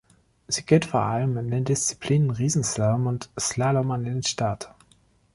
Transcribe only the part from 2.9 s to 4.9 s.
und Slalom an den Start.